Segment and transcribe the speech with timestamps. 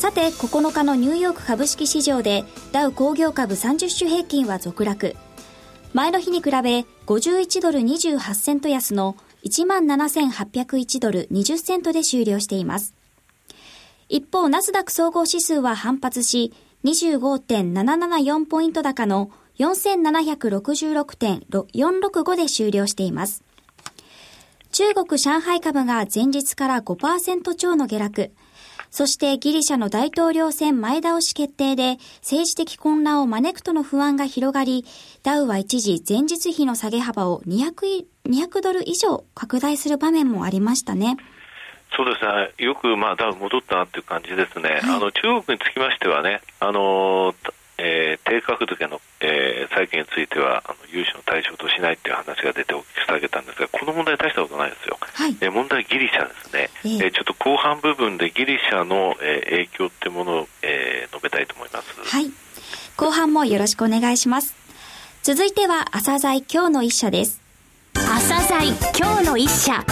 [0.00, 5.14] さて9日のニューヨーク株式市場でダウ工業株30種平均は続落。
[5.92, 12.94] 前の日に比べ51ドル28セント安の17,801ドル20セントで終了しています。
[14.08, 23.44] 一方ナスダック総合指数は反発し25.774ポイント高の4766.465で終了しています。
[24.72, 28.30] 中国上海株が前日から5%超の下落。
[28.90, 34.84] そしてギリシャの大統領選前倒し決定で政治的混乱を招くとの不安が広がり、
[35.22, 41.16] ダウは一時前日比の下げ幅を200 200ドル以上拡大する場面もありましたね。
[41.96, 47.34] そうですね、よくまあダウ戻ったなという感じですね、はい、あの中国につきましてはね、あの
[47.82, 62.00] えー、低格付けの、えー、債券についてはあの融資の対象としないという話が出てお聞きしてあげたんですがこの問題大したことないですよ、はい、えー、問題ギリシャですね、えー、えー、ちょっと後半部分でギリシャの、えー、影響っていうものを、えー、述べたいと思います。
[62.04, 62.30] はい。
[62.96, 64.54] 後半もよろしくお願いします。
[65.22, 67.40] 続いては朝鮮今日の一社です。
[67.94, 69.84] 朝鮮今日の一社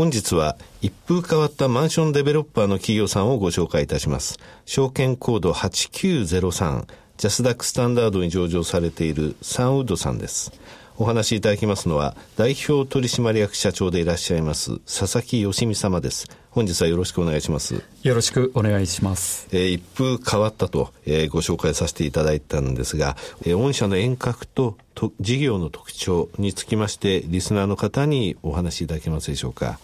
[0.00, 4.38] 本日は一風変わったマンションデベロッパーの企業さんをご紹介いたします。
[4.64, 6.86] 証券コード8903、
[7.18, 10.52] ジャスダックスタンダードに上場されているサンウッドさんです。
[10.96, 16.28] お話しいただきますのは、代表取締役社長でいらっしゃいます、佐々木義美様です。
[16.50, 17.82] 本日はよろしくお願いします。
[18.02, 19.48] よろしくお願いします。
[19.52, 29.78] えー、一風変わったと、えー、ご紹介させていただいたんですが、えー、御社の遠隔とと事業の特徴につきまして、リスナーの方にお話しいただけますでしょうか。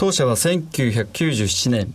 [0.00, 1.94] 当社は1997年、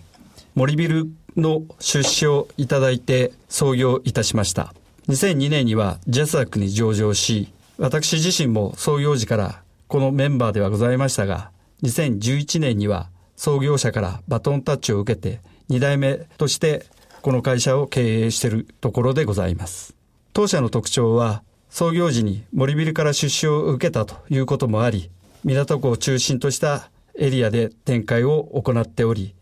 [0.54, 4.76] 森ビルの出資をいただいて創業いたしました。
[5.10, 11.50] 2002年にはジャスダックに上場し、私自身も創業時からこのメンバーではございましたが、
[11.82, 15.40] 2011年には創業者からバトンタッチを受けて
[15.72, 16.86] 2代目として
[17.24, 19.96] この会社を経営しているところでございます。
[20.32, 25.10] 当社の特徴は創業時に森ビルから出資を受けたということもあり、
[25.44, 29.36] 港区を中心としたエリアで展開を行っており、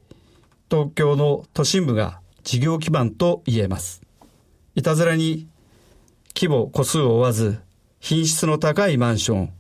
[0.70, 4.02] 東京の都心部が事業基盤と言えます。
[4.76, 5.48] いたずらに
[6.36, 7.60] 規模、個数を追わず、
[8.00, 9.54] 品質の高いマンション、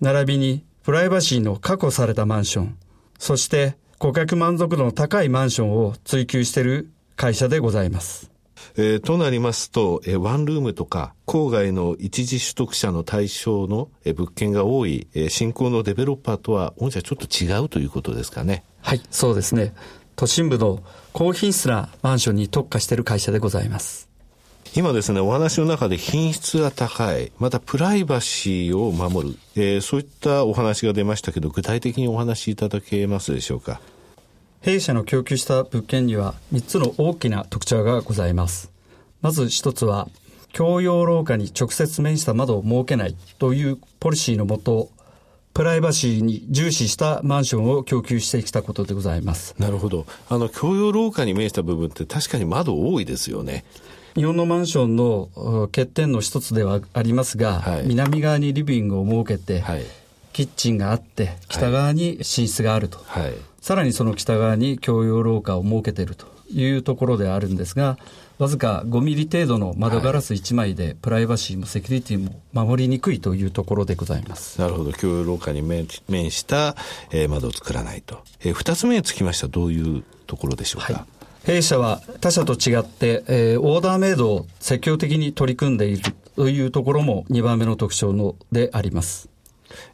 [0.00, 2.78] 並びにプライバシーの確保されたマンション、
[3.18, 8.29] そして顧客満足度の高いマンションを追求している会社でございます。
[8.76, 18.64] えー、となりますと、えー、ワンルームとか郊外の一時取得者の対象の、えー、物件が多い、えー、新興のデベロッパーとは、御社ちょっと違うということですかね。
[18.82, 19.74] はい、そうですね。
[20.16, 20.82] 都心部の
[21.12, 24.08] 高品質なマンションに特化している会社でございます。
[24.76, 33.80] 今ですね、お話の中で品質が高い、またプライバシーを守る、えー、そういったお話が出ましたけど、具体的にお話しいただけますでしょうか？
[34.62, 38.70] 弊社の供給した物件には3つの大きな特徴がございます。
[39.22, 40.08] まず1つは、
[40.52, 44.90] 共用廊下に直接面した窓を設けないというポリシーのもと、
[45.54, 49.54] プライバシーに重視したマンションを供給してきたことでございます。
[49.58, 50.04] なるほど。
[50.28, 53.64] あの、共用廊下に面した部分って確かに窓多いですよね。
[54.14, 55.30] 日本のマンションの
[55.72, 59.84] 欠点の一つではありますが、はい、南側にリビングを設けて、はい、
[60.32, 67.98] キッチンがあって、北側に寝室があると、はい、さらにその北側に共用廊下を設けているというところであるんですが、
[68.38, 74.58] わずか5ミリ程度の窓ガラス1枚で、プライバシーもセキュリティも守りにくいというところでございます。
[74.60, 74.92] なるほど。
[74.92, 75.86] 共用廊下に面
[76.30, 76.74] した、
[77.10, 78.22] えー、窓を作らないと。
[78.40, 80.92] えー、2つ目につきましてはどういうところでしょうか？
[80.94, 81.04] はい
[81.42, 89.30] 弊社は他社と違って、えー、オーダーメイドを積極的に取り組んでいるというところも2番目の特徴のであります。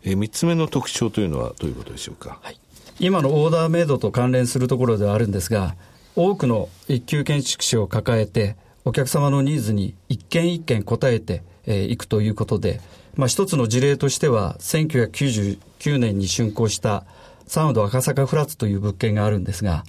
[0.02, 2.40] えー、3つ目の特徴というのはどういうことでしょうか？
[2.42, 2.58] はい、
[2.98, 5.76] 今のオーダーメイドと関連するところではあるんですが、
[6.14, 8.56] 多くの一級建築士を抱えて、
[8.86, 12.80] お客様のニーズに一件一件応えてい、えー、くということで、
[13.14, 17.04] まあ、一つの事例としては、1999年に竣工した
[17.46, 19.84] サウンド赤坂フラッツという物件があるんですが、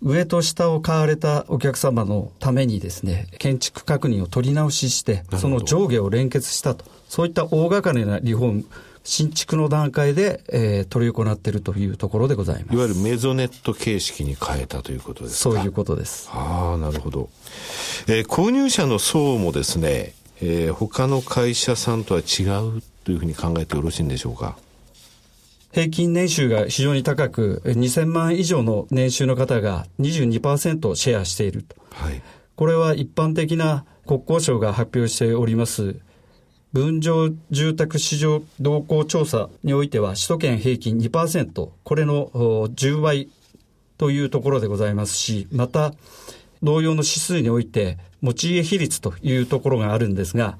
[0.00, 8.64] 上と下を買われたお客様のためにですね、建築確認を取り直しして、その上下を連結したと、そういった大掛かりなリフォーム、
[9.04, 12.74] 新築の段階で、えー、取り行っているというところでございます。
[12.74, 15.54] いわゆるメゾネット形式に変えたということですか？
[15.54, 16.28] そういうことです。
[16.32, 17.28] ああ、なるほど。
[18.06, 22.44] えー、購入者の層もですね、えー、他の会社さんとは違
[22.78, 24.56] うというふうに考えてよろしいんでしょうか？
[25.72, 31.76] 平均年収が非常に高く、2000万以上の年収の方が22%シェアしていると。
[31.92, 32.22] はい、
[32.56, 35.96] これは一般的な国交省が発表しております
[36.72, 43.28] 分譲住宅市場動向調査においては首都圏平均2%これの10倍
[43.98, 45.92] というところでございますしまた
[46.62, 50.58] 同様の指数において持ち家比率というところがあるんですが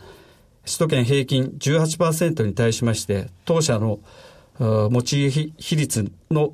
[0.64, 3.98] 首都圏平均18%に対しまして当社の
[4.58, 6.52] 持ち家比率の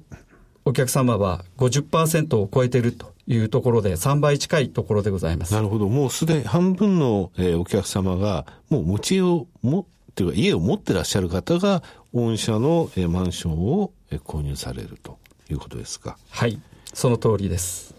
[0.65, 3.18] お客様は50%を超えていると。
[3.29, 5.53] いうところで3倍近いところでございます。
[5.53, 5.89] なるほど。
[5.89, 11.83] もうすでに半分の、えー、お客様がもう持ち家をも、というか家を持ってらっしゃる方が
[12.15, 15.19] 御社の、えー、マンションを、えー、購入されると
[15.51, 16.17] いうことですか。
[16.31, 16.59] はい。
[16.95, 17.95] その通りです。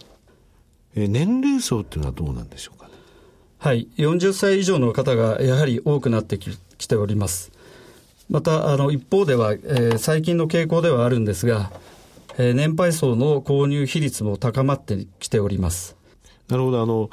[0.96, 2.94] えー、年齢層っていうのはどうなんでしょうかね。
[3.60, 3.88] はい。
[3.98, 7.52] 40歳以上の方がやはり多くなってききております。
[8.30, 11.72] また、あの、一方では、えー、最近の傾向ではあるんですが、
[12.38, 16.00] え、年配層の購入比率も高まってきております。
[16.50, 16.82] なるほど。
[16.82, 17.10] あの、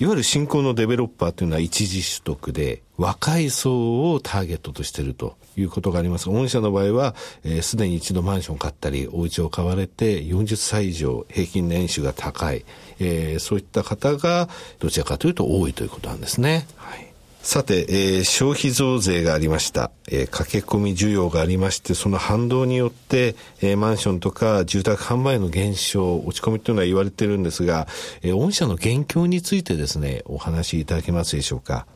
[0.00, 12.64] いわゆる新興のデベロッパーというのは一時取得で、若い層をターゲットとしているということがありますが、御社の場合は、す、えー、で、に一度マンションを買ったり、お家を買われて、40歳以上、平均年収が高い、
[12.98, 14.48] えー、そういった方が、
[14.78, 16.66] どちらかというと多いということなんですね。
[16.76, 17.07] はい
[17.48, 27.88] さて、えー、消費増税がありました、えー、駆け込み需要がありまして、その反動によって、えー、マンションとか住宅販売の減少、落ち込みというのは言われてるんですが、
[28.20, 31.86] えー、御社の現況についてですね、お話しいただけますでしょうか。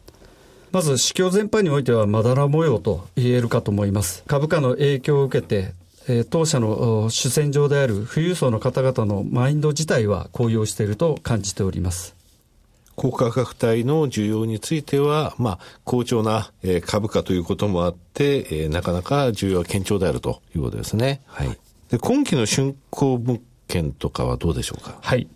[0.71, 4.25] まず、市況全般においてはまだら模様と言えるかと思います。
[4.27, 5.75] 株価の影響を受けて、
[6.09, 12.22] えー、当社の主戦場である富裕層の方々のマインド自体は高揚していると感じております。
[13.03, 21.21] 高価格帯の需要については、まあ、好調な、えー、株価ということもあって、えー、なかなか需要は堅調であるということですね。
[21.27, 21.59] はい。
[21.91, 24.99] で、今期の竣工物件とかはどうでしょうか？
[25.01, 25.27] はい。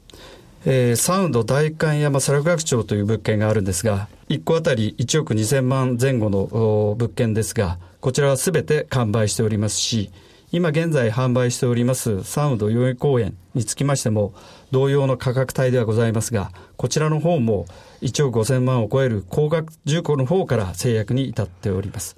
[0.65, 10.13] えー、サウンド代官山佐楽学町という物件があるんですが、1個あたり1億2000万前後の物件ですが、こちらはすべて完売しておりますし、
[10.52, 14.32] 今現在販売しておりますサウンド代々公園につきましても、
[14.70, 17.66] 同様の価格帯ではございますが、こちらの方も
[18.02, 22.16] 1億5000万を超える高額住戸の方から制約に至っております。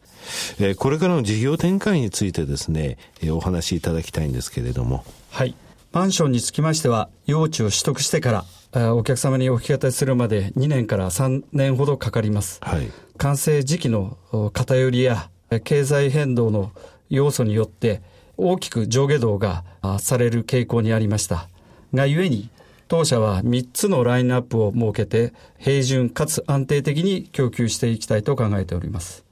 [0.59, 5.05] えー、これからの事業展開についてですね、えー、お話しいただきたいんですけれども。
[5.31, 5.55] はい。
[5.93, 12.59] マンションにつきましては、用地を取得してから、お客様にお引き渡しするまで2年から3年ほどかかります。
[12.63, 14.19] はい、完成時期の
[14.53, 15.31] 偏りや
[15.65, 16.73] 経済変動の
[17.09, 18.03] 要素によって
[18.39, 19.65] 大きく上下動が
[19.99, 21.49] される傾向にありました。
[21.93, 22.49] がゆえに、
[22.87, 29.25] 当社は3つのラインナップを設けて、平準かつ安定的に供給していきたいと考えております。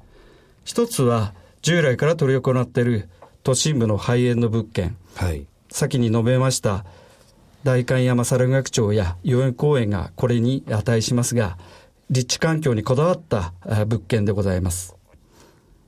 [0.65, 1.33] 一つは、
[1.63, 3.09] 従来から取り行っている
[3.45, 4.97] 都心部の廃園の物件。
[5.15, 5.47] はい。
[5.71, 6.85] 先に述べました、
[7.65, 11.57] 代官山猿楽町や遊園公園がこれに値しますが、
[12.11, 13.53] 立地環境にこだわった
[13.87, 14.95] 物件でございます。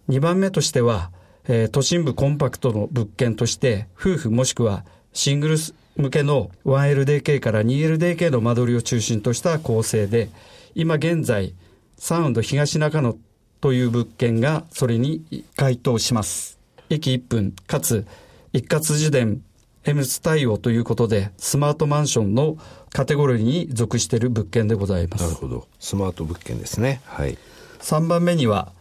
[0.08, 1.10] 2番目としては、
[1.48, 10.28] えー、都心部コンパクトの物件として、夫婦もしくはシングルス向けの 1LDK から 2LDK の間取りを中心とした構成で、
[10.74, 11.54] 今現在、
[11.96, 13.16] サウンド東中野
[13.60, 16.58] という物件がそれに該当します。
[16.90, 18.06] 駅1分、かつ
[18.52, 19.42] 一括自伝
[19.84, 22.58] M 対応ということで、スマートマンションの
[22.92, 25.24] カテゴリーに属している物件でございます。
[25.24, 25.66] なるほど。
[25.80, 27.00] スマート物件ですね。
[27.06, 27.38] はい。
[27.80, 28.72] 3番目には、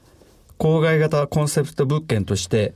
[0.57, 2.73] 郊外型コンセプト物件として、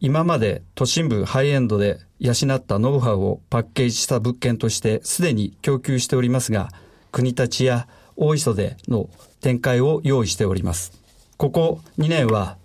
[0.00, 6.68] 今まで都心部ハイエンドで養ったノウハウをパッケージした物件としてすでに供給しておりますが、
[7.12, 9.08] 国立や大磯での
[9.40, 10.92] 展開を用意しております。
[11.36, 12.56] ここ2年は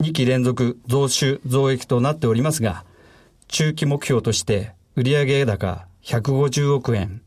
[0.00, 2.84] 2期連続増収増益となっておりますが、
[3.48, 7.20] 中期目標として売上高150億円、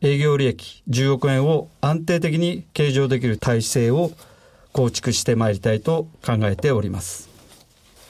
[0.00, 4.12] 営業利益10億円を安定的に計上できる体制を
[4.76, 7.30] 構築してまいりたいと考えております。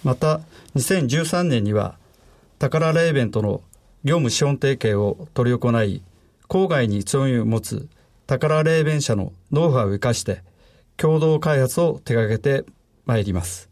[0.03, 0.41] また、
[0.75, 1.97] 2013年には、
[2.59, 3.63] 宝レーベンとの
[4.03, 6.03] 業務資本提携を取り行い、
[6.49, 7.89] 郊外に強みを持つ
[8.27, 10.43] 宝レーベン社のノウハウを生かして、
[10.97, 12.69] 共同開発を手掛けて
[13.05, 13.71] まいります。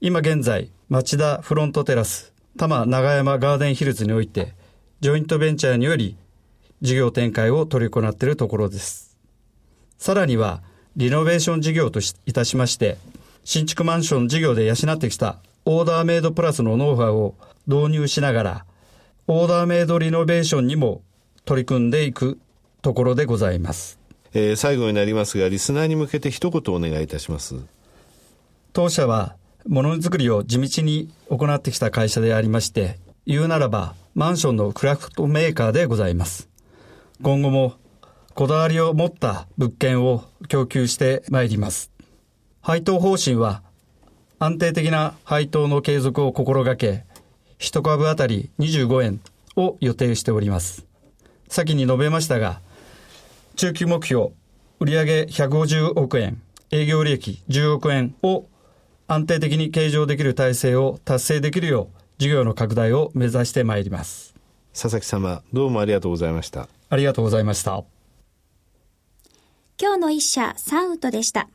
[0.00, 4.54] 今現在、町田フロントテラス、多摩長山ガーデンヒルズにおいて、
[5.00, 6.16] ジョイントベンチャーにより、
[6.82, 9.18] 事業展開を取り行っているところです。
[9.98, 10.62] さらには、
[10.98, 12.98] リノベーション事業といたしまして、
[13.44, 17.34] 新築マンション事業で養ってきたオーダーメイドプラスのノウハウを
[17.68, 18.64] 導入しながら、
[19.28, 21.02] オーダーメイドリノベーションにも
[21.44, 22.40] 取り組んでいく
[22.82, 24.00] ところでございます。
[24.34, 27.54] えー、最後になりますが、リスナーに向けて一言お願いいたします。
[28.72, 29.36] 当社は、
[29.68, 36.48] ものづくりを地道に行ってきた会社でありまして、言うならば、マンションのクラフトメーカーでございます。
[37.22, 37.74] 今後も、
[38.38, 41.90] こだわりを持った物件を供給してまいります。
[42.60, 43.64] 配当方針は、
[44.38, 47.02] 安定的な配当の継続を心がけ、
[47.58, 49.20] 一株当たり25円
[49.56, 50.86] を予定しております。
[51.48, 52.60] 先に述べましたが、
[53.56, 54.28] 中期目標、
[54.78, 56.40] 売上150億円、
[56.70, 58.44] 営業利益10億円を
[59.08, 64.36] 安定的に計上できる体制を達成できるよう、事業の拡大を目指してまいります。
[64.72, 66.68] 佐々木様、どうもありがとうございました。
[66.88, 67.97] ありがとうございました。
[69.80, 71.48] 今日の一社、サンウッドでした。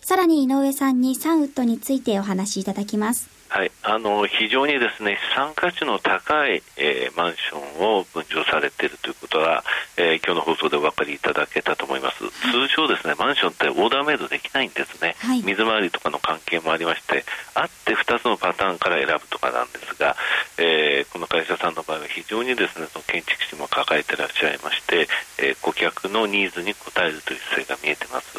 [0.00, 3.28] さらに井上さんにサンウッドについてお話しいただきます。
[3.52, 9.62] はい、あの非常にですね資産価値の高い、えー、マンションを分譲されているということは、
[9.98, 12.32] えー、今日の放送でお分かりいただけたと思います、はい、
[12.68, 20.16] 通常、ですねマンションってオーダーメイドできないんですね、はい、水回りとかの関係もありましてあって2つのパターンから選ぶとかなんですが、
[20.56, 28.38] えー、この会社さんの場合は非常にですねその建築士も抱えていらっしゃいまして、え顧客のニーズに応えるという姿勢が見えてます、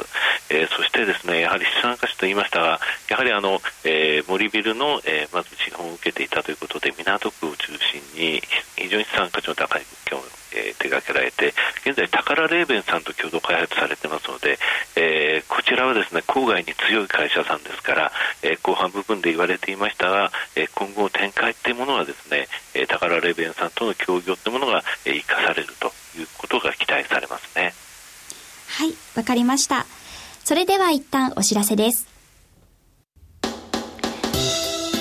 [0.50, 2.80] えそしてですねやはり資産価値と言いましたが
[3.10, 8.42] やはりあの、え森ビルのえ、まず資本を受けていたということで港区を中心に
[8.76, 10.22] 非常に資産価値の高い物件を、
[10.56, 11.54] えー、手掛けられて
[11.86, 14.58] 現在、宝レーベンさんと共同開発されていますので、
[14.96, 27.74] えー、こちらはですね郊外に強い会社さんですから、え後半部分で言われていましたが、え今後展開というものはですね、え宝レーベンさんとの協業というものが、え生かされるということが期待されますね。
[28.70, 29.86] はい、わかりました。
[30.44, 32.13] それでは一旦お知らせです。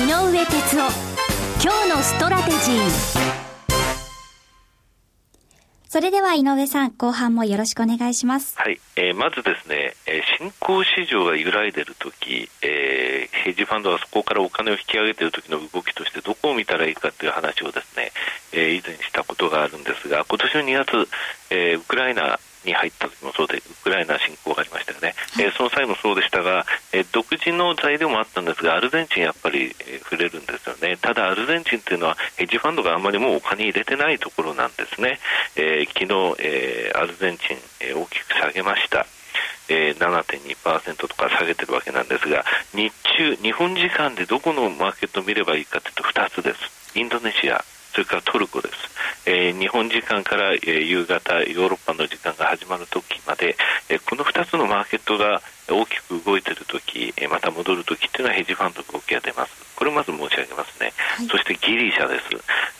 [0.00, 0.90] 井上哲夫。
[1.62, 3.20] 今日のストラテジー。
[5.90, 8.56] それでは井上さん、後半もよろしくお願いします。
[8.56, 18.12] はい、えー、まずですね、えー、新興市場が揺らいでるとき、えー、ヘッジファンドはそこからお金を引き上げてるときの動きとしてどこを見たらいいかという話をですね、
[18.52, 21.08] えー、以前したことがあるんですが、今年の2月、
[21.50, 35.18] えー、ウクライナに入った時もそうで、ウクライナ侵攻がありましたよね、はい、えー、その際もそうでしたが、えー、独自の材料もあったんですが、アルゼンチンやっぱり、えー、触れるんですよね、ただアルゼンチンというのは、ヘッジファンドがあんまりもうお金入れてないところなんですね、
[35.56, 39.06] えー、昨日、えー、アルゼンチン、えー、大きく下げました。
[39.70, 46.98] えー、7.2%とか下げてるわけなんですが、日中、日本時間でどこのマーケットを見ればいいかというと2つです。
[46.98, 48.74] インドネシア、それからトルコです、
[49.26, 53.56] えー、日本時間から、えー、夕方ヨーロッパの時間が始まる時まで、
[53.88, 55.42] えー、この2つのマーケットが
[55.74, 59.70] 大きく動いているとき、えまた戻るときっていうのはヘッジファンドの動きが出ます。
[59.76, 60.92] これをまず申し上げますね。
[61.16, 62.28] はい、そしてギリシャです。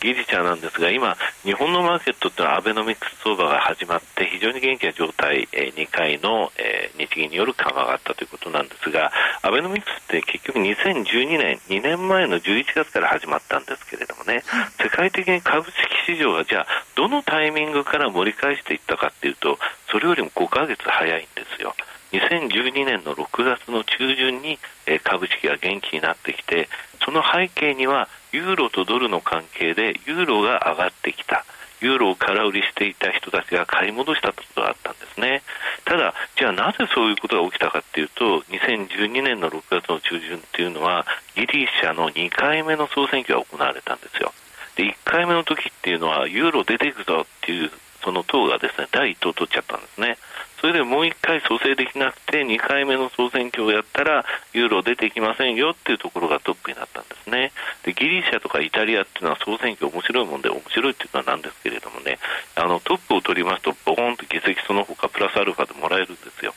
[0.01, 14.43] ギリシャなんですが、今、日本のマーケットってのはアベノミクス相場が始まって、非常に元気な状態、え2回の、え日銀による緩和があったということなんですが、アベノミクスって結局2012年、2年前の11月から始まったんですけれどもね、
[14.83, 16.67] 世界的に株式市場がじゃあ、
[16.97, 19.59] どのタイミングから盛り返していったかっていうと、
[19.91, 21.75] それよりも5ヶ月早いんですよ。
[22.13, 26.69] 2012年の6月の中旬に、え株式が元気になってきて
[27.05, 31.45] その背景にはユーロとドルの関係でユーロが上がってきた
[31.81, 35.43] ユーロを空売りしていた人たちが買い戻したことがあったんですね。
[35.85, 44.33] ただ、じゃあなぜそういうことが起きたかというと、2012年の6月の中旬というのは、ギリシャの2回目の総選挙が行われたんですよ。
[44.77, 47.71] で、1回目の時っていうのは、ユーロ出ていくぞっていう、
[48.03, 50.19] その党がですね、第1党取っちゃったんですね。
[50.61, 57.53] それでもう1回蘇生できなくて、2回目の総選挙をやったら、ユーロ出てきませんよっていうところがトップになったんですね。
[57.83, 62.19] でギリシャとかイタリアっていうのは総選挙面白いもんで、面白いっていうのはなんですけれどもね、
[62.57, 66.55] あのトップを取りますと、ボーンと議席その他プラスアルファでもらえるんですよ。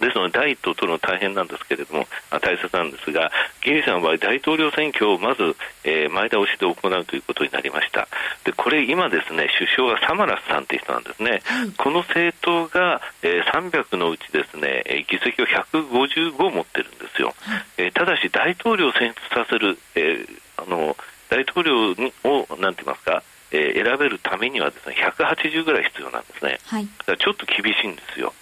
[0.00, 3.30] ですので、第一党を取るのは大変なんですけれども、大切なんですが、
[3.62, 8.08] ギリシャの場合、大統領選挙をまず、えー、前倒しで行うということになりました。
[8.44, 11.42] で、これ今ですね、首相がサマラスさんという人なんですね。
[11.78, 17.34] この政党が、えー、300のうちですね、議席を155持ってるんですよ。
[17.76, 20.96] えー、ただし、大統領を選出させる、えーあの
[21.30, 21.92] 大統領
[22.24, 23.22] をなんて言いますか、
[23.52, 28.34] えー、選べるためにはですね180ぐらい必要なんですね、はい、だからちょっと厳しいんですよ。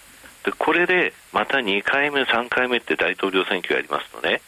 [0.43, 4.41] でこれでまた2回目、3回目って大統領選挙やりますとね、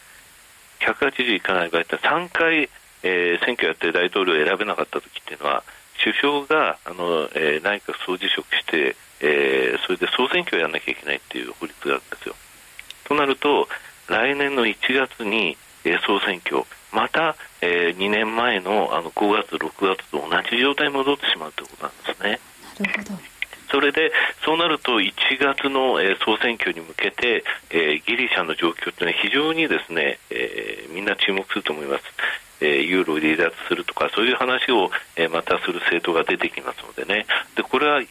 [0.80, 2.70] 180いかない場合って3回、
[3.04, 5.64] えー、選挙やって大統領を選べなかった時っていうのは、
[6.04, 12.36] 首相があの、えー、内閣総辞職して、えー、それで総選挙をやらなきゃいけないっていう法律があるんですよ。
[13.06, 13.68] となると、
[14.08, 22.40] 来年の1月に、えー、総選挙、また、えー、2年前のあの5月、6月と同じ状態に戻ってしまうということなんですね。
[22.80, 23.33] なるほど
[23.74, 24.12] それで、
[24.46, 32.04] そうなると1月の、えー、総選挙に向けて、えー、ギリシャの状況というのは非常にですね、えー、みんな注目すると思います。
[32.62, 37.26] えー、ユーロを離脱するとか、そういう話を、えー、またする政党が出てきますのでね、
[37.56, 38.04] でこれは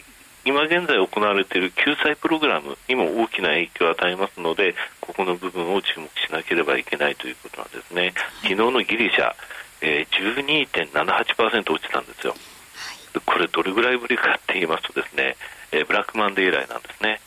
[0.44, 8.12] 今現在行われている救済プログラムにも大きな影響を与えますので、ここの部分を注目しなければいけないということなんですね。
[8.42, 9.32] 昨日のギリシャ、
[9.80, 12.34] えー、12.78%落ちたんですよ。
[13.20, 15.31] これどれぐらいぶりかって言いますとですね、えー、
[15.92, 17.20] ブラックマンデー以来なんですね。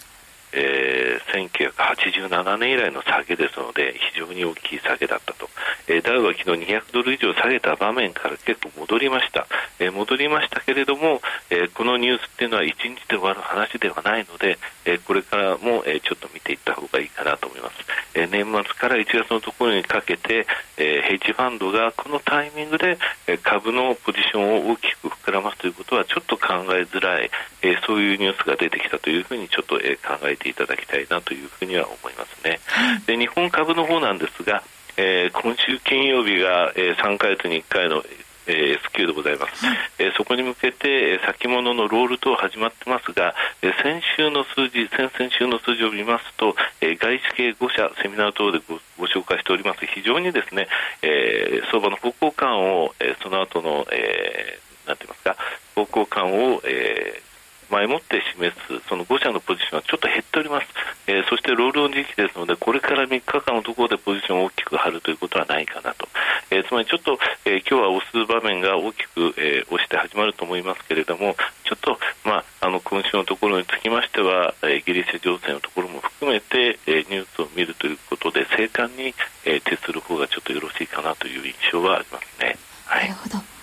[0.56, 5.50] えー、1987年以来の下げですので非常に大きい下げだったと、
[5.88, 9.48] えー、ダウは昨日200ドル以上下げた場面から結構戻りました、
[9.80, 17.76] えー、戻りましたけれども、えー、このニュースっていうのは1日で終わる話ではないので、えー、これからも、えー、ちょっと見ていった方がいいかなと思います、
[18.14, 24.95] えー、年末から1月のところにかけて、えー、ヘッジファンドがこのタイミングで、えー、株のポジションを大きく
[25.26, 27.30] 膨らますということはちょっと考えづらい、
[27.62, 32.60] えー、そういうニュースが出てきたというふうにちょっと、えー、考えていただきたいなというふうには思いますね。
[33.08, 34.64] で日本株の方なんですが、
[34.98, 38.04] えー、今週金曜日が、えー、3か月に1回の
[38.48, 39.66] えー、S q でございます、
[39.98, 49.86] えー、そこに向けて先物のロール等始まってますが、えー、先週の数字先々週の数字を見ますと、えー、外資系5社セミナー等でごご紹介しております。
[49.86, 50.68] 非常にですね、
[51.02, 55.36] えー、相場の方向感を、えー、その後の、えー、なんていますか
[55.76, 57.26] 方向感を、えー
[57.70, 60.68] 前もって示すその5社のポジションはちょっと減っております、
[61.08, 66.08] えー、そしてロールオン時期ですのでこれから3日間のところでポジションを大きく張るということはないかなと、
[66.52, 79.14] えー、つまりちょっと、え、今日は押す場面が大きく、え押して始まると思いますけれどもちょっと、まあ、あの今週のところにつきましては、えギリシャ情勢のところも含めて、えニュースを見るということで静観に、
[79.46, 82.58] え徹する方がちょっとよろしいかなという印象はありますね。
[82.86, 83.55] はい、なるほど。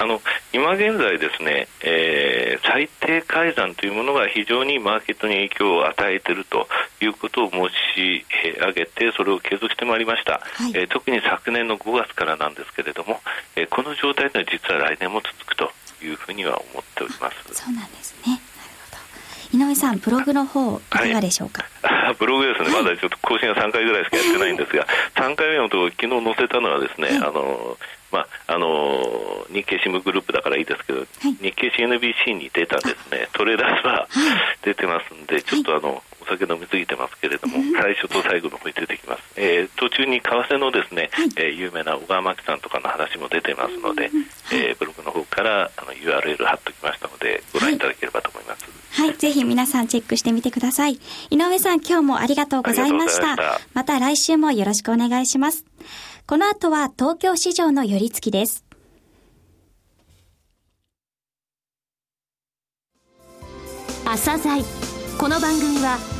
[0.00, 0.18] あの
[0.54, 6.66] 今現在、ですね、えー、最低改ざんというものが非常にマーケットに影響を与えていると
[7.02, 8.24] いうことを申し
[8.58, 13.20] 上げて、それを継続してまいりました、はい、えー、特に昨年の5月からなんですけれども、
[13.56, 15.70] えー、この状態というのは実は来年も続くと
[16.02, 17.62] いうふうには思っております。
[17.62, 18.40] そうなんですね。
[19.52, 21.62] 井上さん、ブログの方いかがでしょうか？
[21.62, 21.79] はい、
[22.18, 24.86] ブログですね、まだちょっと更新は3回ぐらいしかやってないんですが、
[25.16, 27.76] 3回目のところ、昨日載せたのはですね、はい、あの
[28.12, 31.06] まああの日経新聞グループだからいいですけど、はい、
[31.40, 34.08] 日経 CNBC に出たですねトレーダーは
[34.62, 44.10] 出てますんで、ちょっとあの、お酒飲みすぎてますけれども、最初と最後の方に出てきます、えー、途中に為替のですね、はい、えー、有名な小川真紀さんとかの話も出てますので、
[44.52, 50.98] えー、ブログの方からあの URL 貼っておきましたのでご覧いただければと思います、はい、はい、ぜひ皆さんチェックしてみてください。
[51.30, 53.36] 井上さん今日もありがとうございました。
[53.74, 55.64] また来週もよろしくお願いします。
[56.26, 58.64] この後は東京市場の寄り付きです。
[64.04, 64.64] 朝鮮。
[65.18, 66.19] この番組は